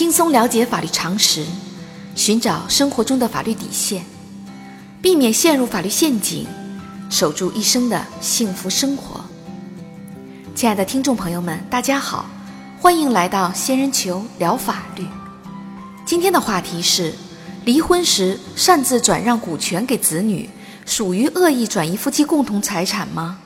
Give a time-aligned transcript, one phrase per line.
[0.00, 1.44] 轻松了解法律常识，
[2.16, 4.02] 寻找生活中的法律底线，
[5.02, 6.46] 避免陷入法律陷阱，
[7.10, 9.22] 守住一生的幸福生活。
[10.54, 12.24] 亲爱的听众朋友们，大家好，
[12.80, 15.04] 欢迎来到仙人球聊法律。
[16.06, 17.12] 今天的话题是：
[17.66, 20.48] 离婚时擅自转让股权给子女，
[20.86, 23.38] 属于恶意转移夫妻共同财产吗？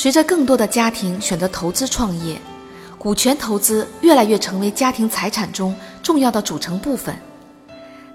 [0.00, 2.40] 随着更多的家庭选择投资创业，
[2.96, 7.14] 股权投资越来越成为家庭财产中重要的组成部分。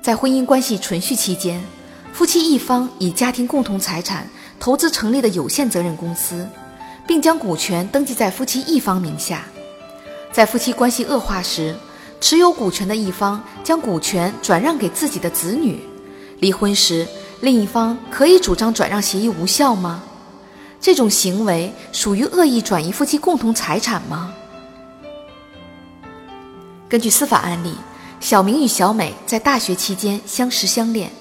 [0.01, 1.63] 在婚姻关系存续期间，
[2.11, 4.27] 夫妻一方以家庭共同财产
[4.59, 6.49] 投资成立的有限责任公司，
[7.05, 9.43] 并将股权登记在夫妻一方名下。
[10.31, 11.75] 在夫妻关系恶化时，
[12.19, 15.79] 持有股权的一方将股权转让给自己的子女。
[16.39, 17.07] 离婚时，
[17.41, 20.01] 另一方可以主张转让协议无效吗？
[20.79, 24.33] 这种行为属于恶意转移夫妻共同财产吗？
[26.87, 27.73] 根据司法案例，
[28.19, 31.11] 小明与小美在大学期间相识相恋，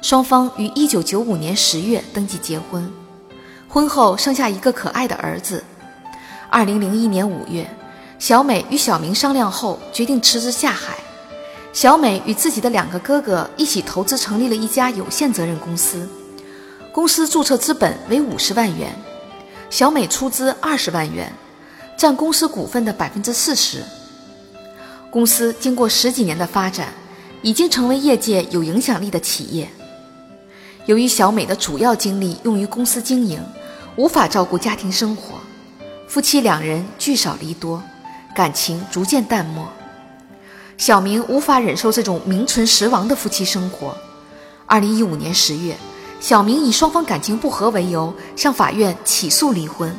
[0.00, 2.90] 双方于1995年10月登记结婚，
[3.68, 5.62] 婚后生下一个可爱的儿子。
[6.50, 7.68] 2001年5月，
[8.18, 10.96] 小美与小明商量后决定辞职下海，
[11.74, 16.08] 小美与自己的两个哥哥一起投资成立了一家有限责任公司。
[16.92, 18.94] 公司注册资本为五十万元，
[19.70, 21.32] 小美出资二十万元，
[21.96, 23.82] 占公司股份的百分之四十。
[25.10, 26.88] 公司经过十几年的发展，
[27.40, 29.66] 已经成为业界有影响力的企业。
[30.84, 33.42] 由于小美的主要精力用于公司经营，
[33.96, 35.36] 无法照顾家庭生活，
[36.06, 37.82] 夫妻两人聚少离多，
[38.36, 39.66] 感情逐渐淡漠。
[40.76, 43.96] 小明无法忍受这种名存实亡的夫妻生活。
[44.66, 45.74] 二零一五年十月。
[46.22, 49.92] 小明以双方感情不和为由向法院起诉离婚，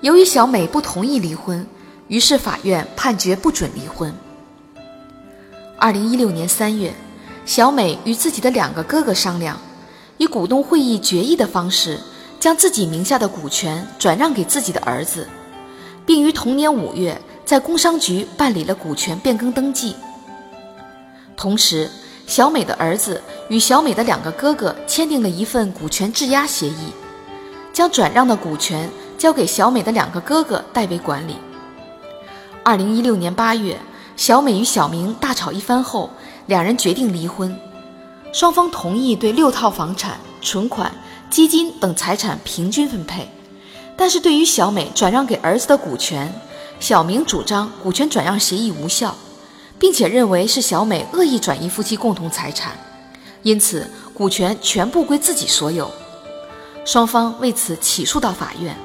[0.00, 1.64] 由于小美不同意离婚，
[2.08, 4.12] 于是法院判决不准离婚。
[5.78, 6.92] 二零一六年三月，
[7.46, 9.56] 小美与自己的两个哥哥商量，
[10.16, 12.00] 以股东会议决议的方式，
[12.40, 15.28] 将自己名下的股权转让给自己的儿子，
[16.04, 19.94] 并于同年五月在工商局办理了股权变更登记，
[21.36, 21.88] 同时。
[22.32, 23.20] 小美的儿子
[23.50, 26.90] 与小美的两个哥哥签订了一份股权质押协议，
[27.74, 28.88] 将转让的股权
[29.18, 31.36] 交给小美的两个哥哥代为管理。
[32.64, 33.78] 二零一六年八月，
[34.16, 36.08] 小美与小明大吵一番后，
[36.46, 37.54] 两人决定离婚。
[38.32, 40.90] 双方同意对六套房产、存款、
[41.28, 43.28] 基金等财产平均分配，
[43.94, 46.32] 但是对于小美转让给儿子的股权，
[46.80, 49.14] 小明主张股权转让协议无效。
[49.82, 52.70] 并且认为是小美恶意转移夫妻共同财产，
[53.42, 55.90] 因此股权全部归自己所有。
[56.84, 58.76] 双方为此起诉到法院。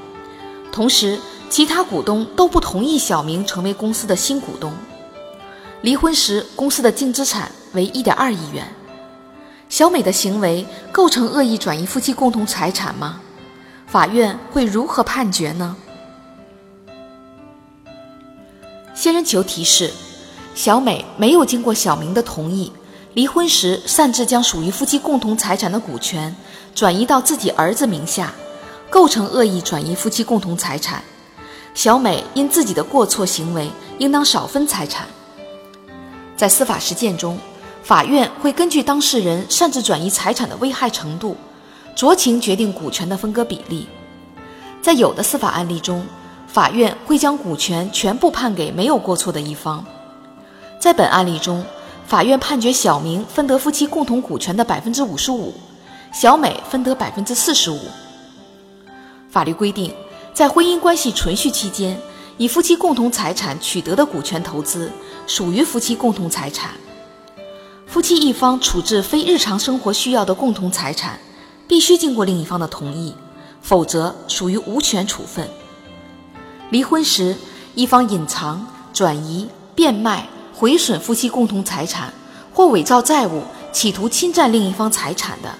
[0.72, 1.20] 同时，
[1.52, 4.74] 其他股东都不同意小明成为公司的新股东。
[5.82, 8.68] 离婚时，公司的净资产为一点二亿元。
[9.70, 13.22] 小美的行为构成恶意转移夫妻共同财产吗？
[13.86, 15.76] 法院会如何判决呢？
[18.96, 19.94] 仙人球提示。
[20.58, 22.72] 小美没有经过小明的同意，
[23.14, 26.36] 离婚时擅自将属于夫妻共同财产的股权
[26.74, 28.34] 转移到自己儿子名下，
[28.90, 31.04] 构成恶意转移夫妻共同财产。
[31.76, 33.70] 小美因自己的过错行为，
[34.00, 35.06] 应当少分财产。
[36.36, 37.38] 在司法实践中，
[37.84, 41.38] 法院会根据当事人擅自转移财产的危害程度，
[41.96, 43.88] 酌情决定股权的分割比例。
[44.82, 46.04] 在有的司法案例中，
[46.48, 49.86] 法院会将股权全部判给没有过错的一方。
[50.88, 51.66] 在本案例中，
[52.08, 55.54] 法院判决小明分得夫妻共同股权的百分之五十五，
[56.14, 57.78] 小美分得百分之四十五。
[59.30, 59.94] 法律规定，
[60.34, 62.00] 在婚姻关系存续期间，
[62.38, 64.90] 以夫妻共同财产取得的股权投资
[65.28, 66.72] 属于夫妻共同财产。
[67.86, 71.20] 夫妻一方处置非日常生活需要的共同财产，
[71.68, 73.14] 必须经过另一方的同意，
[73.62, 75.50] 否则属于无权处分。
[76.70, 77.36] 离婚时，
[77.76, 80.30] 一方隐藏、转移、变卖。
[80.58, 82.12] 毁损夫妻共同财产
[82.52, 85.54] 或伪造债务，企图侵占另一方财产的，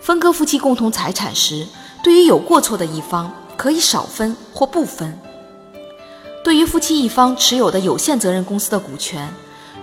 [0.00, 1.66] 分割夫妻共同财产时，
[2.00, 5.18] 对于有过错的一方，可以少分或不分。
[6.44, 9.28] 对于夫妻一方持有的有限责任公司的股权，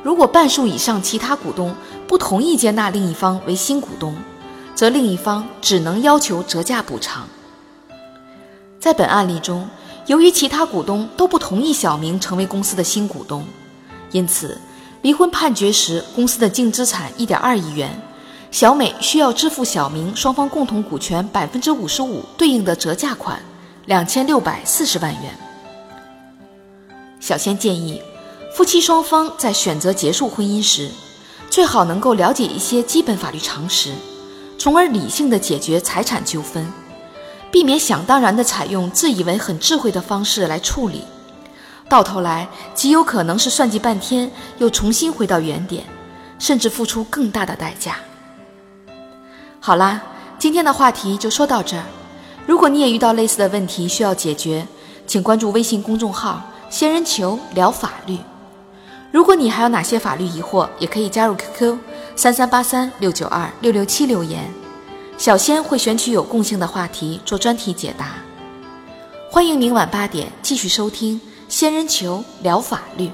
[0.01, 1.75] 如果半数以上其他股东
[2.07, 4.15] 不同意接纳另一方为新股东，
[4.73, 7.27] 则另一方只能要求折价补偿。
[8.79, 9.67] 在本案例中，
[10.05, 13.45] 由于其他股东都不同意小明成为公司的新股东。
[14.13, 14.57] 因此，
[15.01, 17.89] 离婚判决时，公司的净资产一点二亿元，
[18.51, 23.41] 小美需要支付小明双方共同股权百分之五十五对应的折价款
[23.87, 25.35] 两千六百四十万元。
[27.19, 28.01] 小仙建议，
[28.55, 30.91] 夫妻双方在选择结束婚姻时，
[31.49, 33.91] 最好能够了解一些基本法律常识，
[34.59, 36.71] 从而理性的解决财产纠纷，
[37.51, 41.01] 避免想当然的采用自以为很智慧的方式来处理，
[41.93, 45.83] 到头来极有可能是算计半天又重新回到原点，
[46.39, 47.97] 甚至付出更大的代价。
[49.59, 50.01] 好啦，
[50.39, 51.83] 今天的话题就说到这儿。
[52.47, 54.65] 如果你也遇到类似的问题需要解决，
[55.05, 58.17] 请关注微信公众号“仙人球聊法律”。
[59.13, 61.77] 如果你还有哪些法律疑惑，也可以加入 QQ
[62.15, 64.51] 三三八三六九二六六七留言，
[65.15, 68.13] 小仙会选取有共性的话题做专题解答。
[69.29, 71.21] 欢迎明晚八点继续收听
[71.55, 73.11] “仙人球聊法律”。